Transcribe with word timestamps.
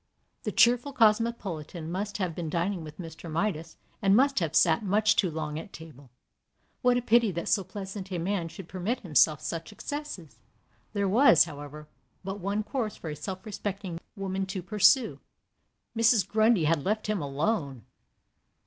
The 0.45 0.51
cheerful 0.51 0.93
cosmopolitan 0.93 1.91
must 1.91 2.17
have 2.17 2.33
been 2.33 2.49
dining 2.49 2.83
with 2.83 2.97
Mr. 2.97 3.29
Midas, 3.31 3.77
and 4.01 4.15
must 4.15 4.39
have 4.39 4.55
sat 4.55 4.81
much 4.81 5.15
too 5.15 5.29
long 5.29 5.59
at 5.59 5.71
table. 5.73 6.09
What 6.81 6.97
a 6.97 7.03
pity 7.03 7.29
that 7.33 7.47
so 7.47 7.63
pleasant 7.63 8.11
a 8.11 8.17
man 8.17 8.47
should 8.47 8.67
permit 8.67 9.01
himself 9.01 9.41
such 9.41 9.71
excesses! 9.71 10.39
There 10.93 11.07
was, 11.07 11.43
however, 11.43 11.87
but 12.23 12.39
one 12.39 12.63
course 12.63 12.95
for 12.97 13.11
a 13.11 13.15
self 13.15 13.45
respecting 13.45 13.99
woman 14.15 14.47
to 14.47 14.63
pursue 14.63 15.19
Mrs. 15.95 16.27
Grundy 16.27 16.63
had 16.63 16.83
left 16.83 17.05
him 17.05 17.21
alone. 17.21 17.83